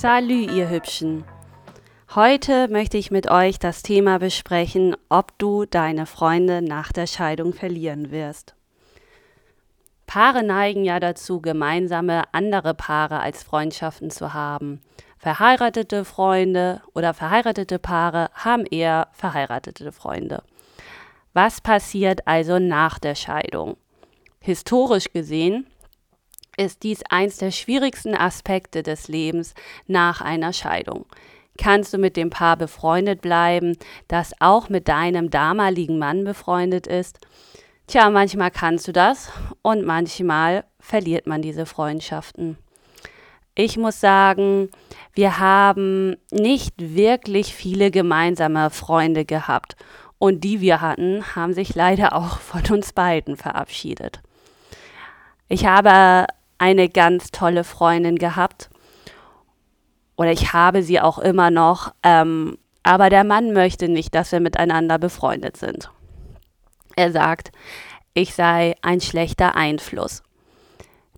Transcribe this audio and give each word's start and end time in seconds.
Salü, 0.00 0.46
ihr 0.46 0.70
Hübschen. 0.70 1.24
Heute 2.14 2.68
möchte 2.68 2.96
ich 2.96 3.10
mit 3.10 3.28
euch 3.28 3.58
das 3.58 3.82
Thema 3.82 4.20
besprechen, 4.20 4.94
ob 5.08 5.36
du 5.38 5.64
deine 5.64 6.06
Freunde 6.06 6.62
nach 6.62 6.92
der 6.92 7.08
Scheidung 7.08 7.52
verlieren 7.52 8.12
wirst. 8.12 8.54
Paare 10.06 10.44
neigen 10.44 10.84
ja 10.84 11.00
dazu, 11.00 11.40
gemeinsame 11.40 12.22
andere 12.30 12.74
Paare 12.74 13.18
als 13.18 13.42
Freundschaften 13.42 14.12
zu 14.12 14.34
haben. 14.34 14.82
Verheiratete 15.18 16.04
Freunde 16.04 16.80
oder 16.94 17.12
verheiratete 17.12 17.80
Paare 17.80 18.30
haben 18.34 18.66
eher 18.66 19.08
verheiratete 19.10 19.90
Freunde. 19.90 20.44
Was 21.32 21.60
passiert 21.60 22.28
also 22.28 22.60
nach 22.60 23.00
der 23.00 23.16
Scheidung? 23.16 23.76
Historisch 24.38 25.12
gesehen 25.12 25.66
ist 26.58 26.82
dies 26.82 27.02
eins 27.08 27.38
der 27.38 27.50
schwierigsten 27.50 28.14
Aspekte 28.14 28.82
des 28.82 29.08
Lebens 29.08 29.54
nach 29.86 30.20
einer 30.20 30.52
Scheidung. 30.52 31.06
Kannst 31.56 31.92
du 31.92 31.98
mit 31.98 32.16
dem 32.16 32.30
Paar 32.30 32.56
befreundet 32.56 33.20
bleiben, 33.20 33.76
das 34.06 34.32
auch 34.40 34.68
mit 34.68 34.88
deinem 34.88 35.30
damaligen 35.30 35.98
Mann 35.98 36.24
befreundet 36.24 36.86
ist? 36.86 37.18
Tja, 37.88 38.10
manchmal 38.10 38.50
kannst 38.50 38.86
du 38.86 38.92
das 38.92 39.30
und 39.62 39.84
manchmal 39.84 40.64
verliert 40.78 41.26
man 41.26 41.42
diese 41.42 41.66
Freundschaften. 41.66 42.58
Ich 43.54 43.76
muss 43.76 43.98
sagen, 43.98 44.70
wir 45.14 45.40
haben 45.40 46.16
nicht 46.30 46.74
wirklich 46.78 47.54
viele 47.54 47.90
gemeinsame 47.90 48.70
Freunde 48.70 49.24
gehabt 49.24 49.74
und 50.18 50.44
die 50.44 50.60
wir 50.60 50.80
hatten, 50.80 51.34
haben 51.34 51.54
sich 51.54 51.74
leider 51.74 52.14
auch 52.14 52.38
von 52.38 52.62
uns 52.70 52.92
beiden 52.92 53.36
verabschiedet. 53.36 54.20
Ich 55.48 55.66
habe 55.66 56.26
eine 56.58 56.88
ganz 56.88 57.30
tolle 57.30 57.64
Freundin 57.64 58.16
gehabt. 58.16 58.68
Oder 60.16 60.32
ich 60.32 60.52
habe 60.52 60.82
sie 60.82 61.00
auch 61.00 61.18
immer 61.18 61.50
noch. 61.50 61.94
Ähm, 62.02 62.58
aber 62.82 63.10
der 63.10 63.24
Mann 63.24 63.52
möchte 63.52 63.88
nicht, 63.88 64.14
dass 64.14 64.32
wir 64.32 64.40
miteinander 64.40 64.98
befreundet 64.98 65.56
sind. 65.56 65.90
Er 66.96 67.12
sagt, 67.12 67.52
ich 68.14 68.34
sei 68.34 68.74
ein 68.82 69.00
schlechter 69.00 69.54
Einfluss. 69.54 70.22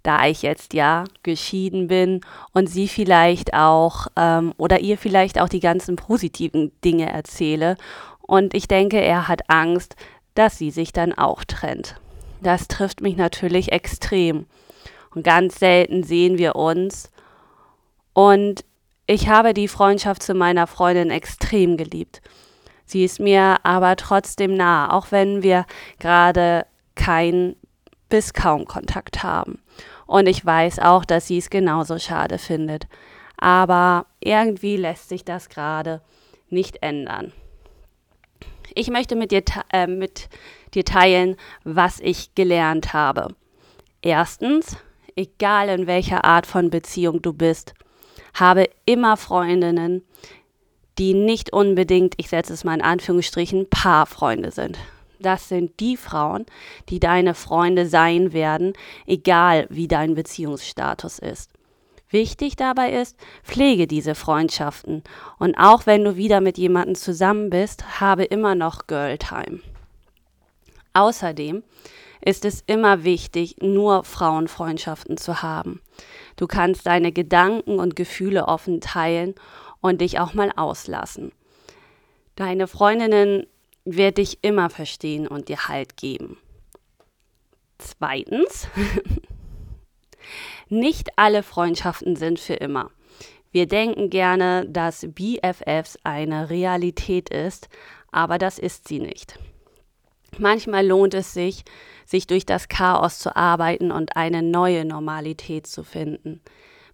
Da 0.03 0.27
ich 0.27 0.43
jetzt 0.43 0.75
ja 0.75 1.05
geschieden 1.23 1.89
bin 1.89 2.23
und 2.53 2.69
sie 2.69 2.89
vielleicht 2.89 3.55
auch 3.55 4.09
ähm, 4.17 4.55
oder 4.57 4.81
ihr 4.81 4.97
vielleicht 4.97 5.41
auch 5.41 5.49
die 5.49 5.61
ganzen 5.61 5.97
positiven 5.97 6.73
Dinge 6.85 7.11
erzähle. 7.11 7.77
Und 8.21 8.55
ich 8.55 8.67
denke, 8.67 9.01
er 9.01 9.29
hat 9.29 9.49
Angst, 9.49 9.97
dass 10.35 10.57
sie 10.57 10.71
sich 10.71 10.93
dann 10.93 11.13
auch 11.13 11.45
trennt. 11.45 11.97
Das 12.43 12.69
trifft 12.69 13.03
mich 13.03 13.17
natürlich 13.17 13.73
extrem. 13.73 14.47
Und 15.15 15.25
ganz 15.25 15.59
selten 15.59 16.03
sehen 16.03 16.39
wir 16.39 16.57
uns. 16.57 17.11
Und 18.13 18.65
ich 19.07 19.29
habe 19.29 19.55
die 19.55 19.69
Freundschaft 19.69 20.23
zu 20.23 20.35
meiner 20.35 20.67
Freundin 20.67 21.11
extrem 21.11 21.77
geliebt. 21.77 22.23
Sie 22.85 23.05
ist 23.05 23.21
mir 23.21 23.57
aber 23.65 23.97
trotzdem 23.97 24.57
nah, 24.57 24.93
auch 24.93 25.11
wenn 25.11 25.43
wir 25.43 25.67
gerade 25.99 26.67
kein 26.95 27.57
bis 28.09 28.35
kaum 28.35 28.67
Kontakt 28.67 29.23
haben. 29.23 29.61
Und 30.07 30.27
ich 30.27 30.45
weiß 30.45 30.81
auch, 30.81 31.05
dass 31.05 31.29
sie 31.29 31.39
es 31.39 31.51
genauso 31.51 31.99
schade 31.99 32.39
findet. 32.39 32.87
Aber 33.37 34.07
irgendwie 34.21 34.77
lässt 34.77 35.09
sich 35.09 35.25
das 35.25 35.49
gerade 35.49 36.03
nicht 36.49 36.83
ändern. 36.83 37.33
Ich 38.75 38.91
möchte 38.91 39.17
mit 39.17 39.31
dir, 39.31 39.43
äh, 39.73 39.87
mit 39.87 40.29
dir 40.75 40.85
teilen, 40.85 41.37
was 41.65 42.01
ich 42.01 42.35
gelernt 42.35 42.93
habe. 42.93 43.35
Erstens, 44.03 44.77
egal 45.21 45.69
in 45.69 45.87
welcher 45.87 46.25
Art 46.25 46.47
von 46.47 46.71
Beziehung 46.71 47.21
du 47.21 47.35
bist, 47.35 47.75
habe 48.33 48.71
immer 48.87 49.19
Freundinnen, 49.19 50.03
die 50.99 51.13
nicht 51.15 51.53
unbedingt, 51.53 52.15
ich 52.17 52.31
setze 52.31 52.55
es 52.55 52.65
mal 52.65 52.75
in 52.75 52.83
Anführungsstrichen, 52.83 53.69
Paarfreunde 53.69 54.51
sind. 54.51 54.79
Das 55.19 55.49
sind 55.49 55.79
die 55.81 55.99
Frauen, 55.99 56.47
die 56.89 57.01
deine 57.01 57.35
Freunde 57.35 57.87
sein 57.87 58.33
werden, 58.33 58.73
egal 59.07 59.67
wie 59.69 59.89
dein 59.89 60.15
Beziehungsstatus 60.15 61.19
ist. 61.19 61.51
Wichtig 62.09 62.57
dabei 62.57 62.91
ist, 62.93 63.17
pflege 63.45 63.87
diese 63.87 64.15
Freundschaften 64.15 65.05
und 65.39 65.55
auch 65.57 65.85
wenn 65.85 66.03
du 66.03 66.17
wieder 66.17 66.41
mit 66.41 66.57
jemandem 66.57 66.95
zusammen 66.95 67.51
bist, 67.51 68.01
habe 68.01 68.25
immer 68.25 68.55
noch 68.55 68.87
Girltime. 68.87 69.61
Außerdem 70.93 71.63
ist 72.21 72.45
es 72.45 72.63
immer 72.67 73.05
wichtig, 73.05 73.57
nur 73.61 74.05
Frauenfreundschaften 74.05 75.17
zu 75.17 75.43
haben. 75.43 75.81
Du 76.37 76.47
kannst 76.47 76.87
deine 76.87 77.13
Gedanken 77.13 77.79
und 77.79 77.97
Gefühle 77.97 78.47
offen 78.47 78.81
teilen 78.81 79.35
und 79.81 80.01
dich 80.01 80.19
auch 80.19 80.35
mal 80.35 80.53
auslassen. 80.55 81.33
Deine 82.37 82.67
Freundinnen 82.67 83.47
wird 83.85 84.19
dich 84.19 84.39
immer 84.43 84.71
verstehen 84.71 85.27
und 85.27 85.49
dir 85.49 85.69
Halt 85.69 85.97
geben. 85.97 86.39
Zweitens, 87.79 88.69
nicht 90.69 91.11
alle 91.17 91.43
Freundschaften 91.43 92.17
sind 92.17 92.39
für 92.39 92.55
immer. 92.55 92.91
Wir 93.53 93.67
denken 93.67 94.11
gerne, 94.11 94.67
dass 94.69 95.07
BFFs 95.09 95.99
eine 96.05 96.51
Realität 96.51 97.31
ist, 97.31 97.69
aber 98.13 98.39
das 98.39 98.59
ist 98.59 98.87
sie 98.87 99.01
nicht. 99.01 99.39
Manchmal 100.41 100.87
lohnt 100.87 101.13
es 101.13 101.35
sich, 101.35 101.65
sich 102.07 102.27
durch 102.27 102.47
das 102.47 102.69
Chaos 102.69 103.19
zu 103.19 103.37
arbeiten 103.37 103.93
und 103.93 104.17
eine 104.17 104.43
neue 104.43 104.87
Normalität 104.87 105.67
zu 105.67 105.85
finden. 105.85 106.41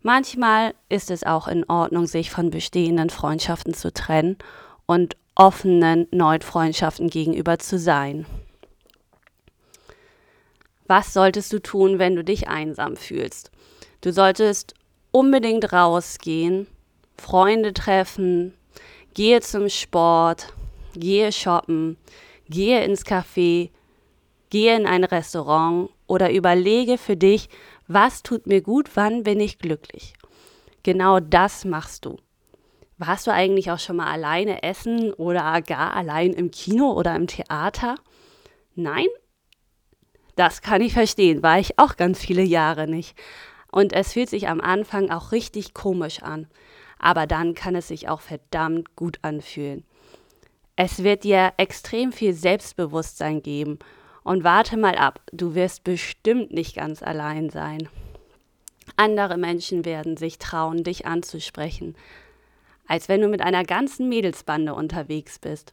Manchmal 0.03 0.75
ist 0.89 1.13
es 1.13 1.23
auch 1.23 1.47
in 1.47 1.65
Ordnung, 1.69 2.07
sich 2.07 2.31
von 2.31 2.51
bestehenden 2.51 3.09
Freundschaften 3.09 3.73
zu 3.73 3.93
trennen 3.93 4.37
und 4.87 5.17
offenen 5.37 6.09
neuen 6.11 6.43
Freundschaften 6.43 7.09
gegenüber 7.09 7.59
zu 7.61 7.79
sein. 7.79 8.27
Was 10.89 11.13
solltest 11.13 11.53
du 11.53 11.61
tun, 11.61 12.01
wenn 12.01 12.17
du 12.17 12.25
dich 12.25 12.49
einsam 12.49 12.97
fühlst? 12.97 13.53
Du 14.01 14.13
solltest 14.13 14.75
unbedingt 15.13 15.73
rausgehen, 15.73 16.67
Freunde 17.17 17.73
treffen, 17.73 18.55
gehe 19.15 19.41
zum 19.41 19.69
Sport, 19.69 20.53
gehe 20.95 21.31
shoppen, 21.33 21.97
gehe 22.49 22.85
ins 22.85 23.05
Café, 23.05 23.71
gehe 24.51 24.77
in 24.77 24.87
ein 24.87 25.05
Restaurant 25.05 25.91
oder 26.07 26.31
überlege 26.33 26.99
für 26.99 27.17
dich, 27.17 27.49
was 27.89 28.23
tut 28.23 28.47
mir 28.47 28.61
gut, 28.61 28.91
wann 28.95 29.23
bin 29.23 29.41
ich 29.41 29.59
glücklich. 29.59 30.15
Genau 30.83 31.21
das 31.21 31.65
machst 31.65 32.05
du. 32.05 32.17
Warst 32.99 33.27
du 33.27 33.33
eigentlich 33.33 33.71
auch 33.71 33.79
schon 33.79 33.97
mal 33.97 34.11
alleine 34.11 34.63
essen 34.63 35.13
oder 35.13 35.61
gar 35.61 35.95
allein 35.95 36.33
im 36.33 36.51
Kino 36.51 36.93
oder 36.93 37.15
im 37.15 37.27
Theater? 37.27 37.97
Nein? 38.75 39.09
Das 40.35 40.63
kann 40.63 40.81
ich 40.81 40.93
verstehen, 40.95 41.43
war 41.43 41.59
ich 41.59 41.79
auch 41.79 41.97
ganz 41.97 42.19
viele 42.19 42.43
Jahre 42.43 42.87
nicht. 42.87 43.17
Und 43.71 43.93
es 43.93 44.13
fühlt 44.13 44.31
sich 44.31 44.49
am 44.49 44.61
Anfang 44.61 45.11
auch 45.11 45.33
richtig 45.33 45.75
komisch 45.75 46.23
an. 46.23 46.47
Aber 46.99 47.27
dann 47.27 47.55
kann 47.55 47.75
es 47.75 47.89
sich 47.89 48.09
auch 48.09 48.21
verdammt 48.21 48.97
gut 48.97 49.19
anfühlen. 49.23 49.85
Es 50.77 51.03
wird 51.03 51.25
dir 51.25 51.55
extrem 51.57 52.13
viel 52.13 52.35
Selbstbewusstsein 52.35 53.43
geben. 53.43 53.79
Und 54.23 54.45
warte 54.45 54.77
mal 54.77 54.97
ab, 54.97 55.21
du 55.33 55.55
wirst 55.55 55.85
bestimmt 55.85 56.53
nicht 56.53 56.77
ganz 56.77 57.03
allein 57.03 57.49
sein. 57.49 57.89
Andere 58.97 59.39
Menschen 59.39 59.85
werden 59.85 60.17
sich 60.17 60.39
trauen, 60.39 60.85
dich 60.85 61.07
anzusprechen, 61.07 61.97
als 62.87 63.09
wenn 63.09 63.21
du 63.21 63.29
mit 63.29 63.41
einer 63.41 63.65
ganzen 63.65 64.09
Mädelsbande 64.09 64.75
unterwegs 64.75 65.39
bist. 65.39 65.73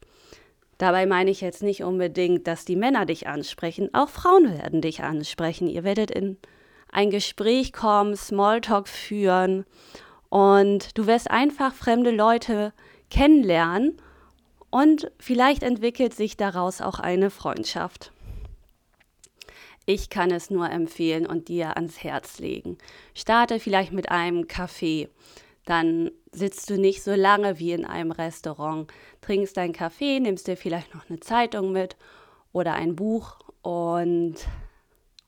Dabei 0.77 1.05
meine 1.05 1.31
ich 1.31 1.41
jetzt 1.41 1.63
nicht 1.63 1.83
unbedingt, 1.83 2.47
dass 2.47 2.65
die 2.65 2.75
Männer 2.75 3.05
dich 3.05 3.27
ansprechen, 3.27 3.89
auch 3.93 4.09
Frauen 4.09 4.57
werden 4.57 4.81
dich 4.81 5.03
ansprechen. 5.03 5.67
Ihr 5.67 5.83
werdet 5.83 6.11
in 6.11 6.37
ein 6.91 7.09
Gespräch 7.09 7.73
kommen, 7.73 8.15
Smalltalk 8.15 8.87
führen 8.87 9.65
und 10.29 10.97
du 10.97 11.07
wirst 11.07 11.29
einfach 11.29 11.73
fremde 11.73 12.11
Leute 12.11 12.73
kennenlernen 13.09 13.97
und 14.73 15.11
vielleicht 15.19 15.61
entwickelt 15.61 16.15
sich 16.15 16.35
daraus 16.35 16.81
auch 16.81 16.97
eine 16.99 17.29
Freundschaft. 17.29 18.11
Ich 19.85 20.09
kann 20.09 20.31
es 20.31 20.49
nur 20.49 20.67
empfehlen 20.67 21.27
und 21.27 21.47
dir 21.47 21.77
ans 21.77 22.03
Herz 22.03 22.39
legen. 22.39 22.79
Starte 23.13 23.59
vielleicht 23.59 23.91
mit 23.91 24.09
einem 24.09 24.47
Kaffee. 24.47 25.09
Dann 25.65 26.09
sitzt 26.31 26.71
du 26.71 26.79
nicht 26.79 27.03
so 27.03 27.13
lange 27.13 27.59
wie 27.59 27.73
in 27.73 27.85
einem 27.85 28.09
Restaurant. 28.09 28.91
Trinkst 29.21 29.57
deinen 29.57 29.73
Kaffee, 29.73 30.19
nimmst 30.19 30.47
dir 30.47 30.57
vielleicht 30.57 30.95
noch 30.95 31.07
eine 31.07 31.19
Zeitung 31.19 31.71
mit 31.71 31.95
oder 32.51 32.73
ein 32.73 32.95
Buch 32.95 33.41
und 33.61 34.37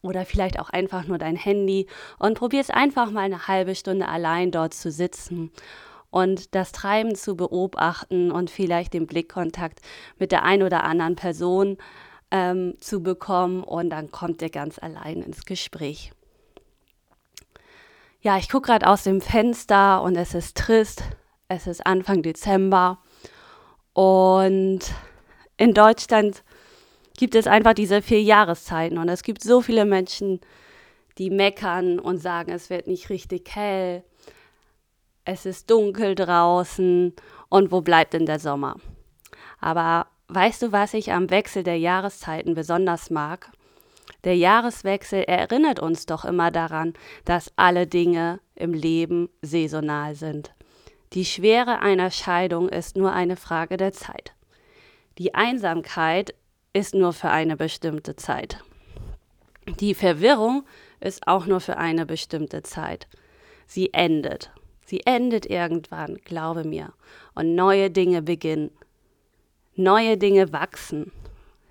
oder 0.01 0.25
vielleicht 0.25 0.59
auch 0.59 0.71
einfach 0.71 1.05
nur 1.05 1.19
dein 1.19 1.35
Handy 1.35 1.85
und 2.17 2.35
probierst 2.35 2.73
einfach 2.73 3.11
mal 3.11 3.21
eine 3.21 3.47
halbe 3.47 3.75
Stunde 3.75 4.07
allein 4.07 4.49
dort 4.49 4.73
zu 4.73 4.89
sitzen 4.89 5.51
und 6.09 6.55
das 6.55 6.71
Treiben 6.71 7.15
zu 7.15 7.35
beobachten 7.35 8.31
und 8.31 8.49
vielleicht 8.49 8.93
den 8.93 9.07
Blickkontakt 9.07 9.81
mit 10.17 10.31
der 10.31 10.43
ein 10.43 10.63
oder 10.63 10.83
anderen 10.83 11.15
Person 11.15 11.77
ähm, 12.31 12.75
zu 12.79 13.01
bekommen 13.01 13.63
und 13.63 13.89
dann 13.89 14.11
kommt 14.11 14.41
ihr 14.41 14.49
ganz 14.49 14.79
allein 14.79 15.21
ins 15.21 15.45
Gespräch. 15.45 16.11
Ja, 18.21 18.37
ich 18.37 18.49
gucke 18.49 18.67
gerade 18.67 18.87
aus 18.87 19.03
dem 19.03 19.21
Fenster 19.21 20.01
und 20.01 20.15
es 20.15 20.33
ist 20.33 20.57
trist. 20.57 21.03
Es 21.47 21.67
ist 21.67 21.85
Anfang 21.85 22.23
Dezember 22.23 22.97
und 23.93 24.79
in 25.57 25.73
Deutschland 25.73 26.43
gibt 27.17 27.35
es 27.35 27.47
einfach 27.47 27.73
diese 27.73 28.01
vier 28.01 28.21
Jahreszeiten 28.21 28.97
und 28.97 29.09
es 29.09 29.21
gibt 29.21 29.43
so 29.43 29.61
viele 29.61 29.85
Menschen, 29.85 30.41
die 31.17 31.29
meckern 31.29 31.99
und 31.99 32.17
sagen, 32.17 32.51
es 32.51 32.69
wird 32.69 32.87
nicht 32.87 33.09
richtig 33.09 33.55
hell, 33.55 34.03
es 35.25 35.45
ist 35.45 35.69
dunkel 35.69 36.15
draußen 36.15 37.13
und 37.49 37.71
wo 37.71 37.81
bleibt 37.81 38.13
denn 38.13 38.25
der 38.25 38.39
Sommer? 38.39 38.77
Aber 39.59 40.07
weißt 40.27 40.61
du, 40.61 40.71
was 40.71 40.93
ich 40.93 41.11
am 41.11 41.29
Wechsel 41.29 41.63
der 41.63 41.79
Jahreszeiten 41.79 42.53
besonders 42.53 43.09
mag? 43.09 43.51
Der 44.23 44.35
Jahreswechsel 44.37 45.23
erinnert 45.23 45.79
uns 45.79 46.05
doch 46.05 46.25
immer 46.25 46.51
daran, 46.51 46.93
dass 47.25 47.51
alle 47.55 47.87
Dinge 47.87 48.39
im 48.55 48.73
Leben 48.73 49.29
saisonal 49.41 50.15
sind. 50.15 50.53
Die 51.13 51.25
Schwere 51.25 51.79
einer 51.79 52.11
Scheidung 52.11 52.69
ist 52.69 52.95
nur 52.95 53.11
eine 53.13 53.35
Frage 53.35 53.77
der 53.77 53.93
Zeit. 53.93 54.33
Die 55.17 55.33
Einsamkeit 55.33 56.35
ist 56.73 56.93
nur 56.93 57.13
für 57.13 57.29
eine 57.29 57.55
bestimmte 57.55 58.15
Zeit. 58.15 58.59
Die 59.79 59.93
Verwirrung 59.93 60.65
ist 60.99 61.27
auch 61.27 61.45
nur 61.45 61.61
für 61.61 61.77
eine 61.77 62.05
bestimmte 62.05 62.63
Zeit. 62.63 63.07
Sie 63.65 63.93
endet. 63.93 64.51
Sie 64.85 65.01
endet 65.05 65.45
irgendwann, 65.47 66.17
glaube 66.23 66.63
mir. 66.63 66.93
Und 67.33 67.55
neue 67.55 67.91
Dinge 67.91 68.21
beginnen. 68.21 68.71
Neue 69.75 70.17
Dinge 70.17 70.53
wachsen. 70.53 71.11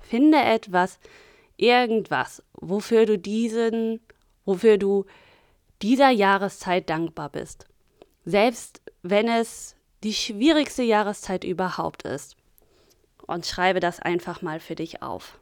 Finde 0.00 0.38
etwas, 0.38 0.98
irgendwas, 1.56 2.42
wofür 2.52 3.06
du 3.06 3.18
diesen, 3.18 4.00
wofür 4.44 4.76
du 4.76 5.06
dieser 5.80 6.10
Jahreszeit 6.10 6.90
dankbar 6.90 7.30
bist. 7.30 7.66
Selbst 8.24 8.82
wenn 9.02 9.28
es 9.28 9.76
die 10.02 10.14
schwierigste 10.14 10.82
Jahreszeit 10.82 11.44
überhaupt 11.44 12.02
ist. 12.02 12.36
Und 13.26 13.46
schreibe 13.46 13.80
das 13.80 14.00
einfach 14.00 14.42
mal 14.42 14.60
für 14.60 14.74
dich 14.74 15.02
auf. 15.02 15.38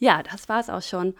Ja, 0.00 0.24
das 0.24 0.48
war 0.48 0.58
es 0.58 0.68
auch 0.68 0.82
schon 0.82 1.14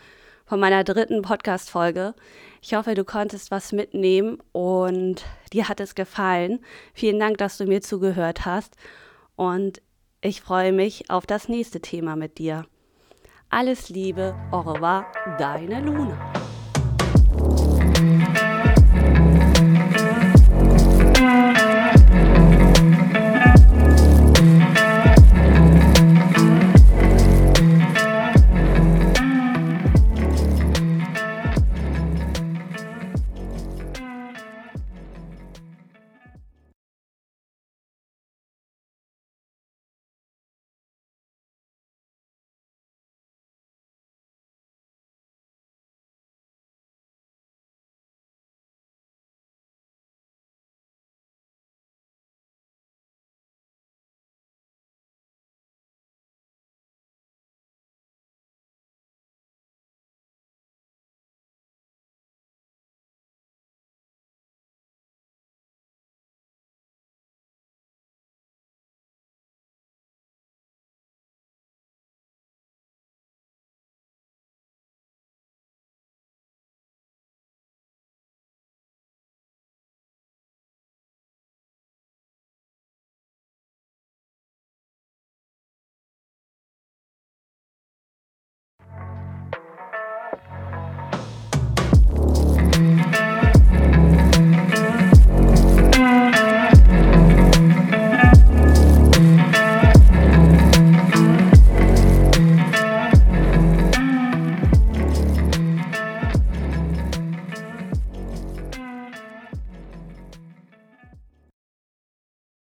von 0.51 0.59
meiner 0.59 0.83
dritten 0.83 1.23
Podcast-Folge. 1.23 2.13
Ich 2.61 2.75
hoffe, 2.75 2.95
du 2.95 3.05
konntest 3.05 3.53
was 3.53 3.71
mitnehmen 3.71 4.39
und 4.51 5.25
dir 5.53 5.69
hat 5.69 5.79
es 5.79 5.95
gefallen. 5.95 6.59
Vielen 6.93 7.21
Dank, 7.21 7.39
dass 7.39 7.57
du 7.57 7.67
mir 7.67 7.83
zugehört 7.83 8.47
hast 8.47 8.75
und 9.37 9.81
ich 10.21 10.41
freue 10.41 10.73
mich 10.73 11.09
auf 11.09 11.25
das 11.25 11.49
nächste 11.49 11.81
Thema 11.81 12.17
mit 12.17 12.39
dir. 12.39 12.67
Alles 13.49 13.91
Liebe, 13.91 14.35
au 14.51 14.63
revoir, 14.63 15.07
deine 15.39 15.81
Luna. 15.83 16.40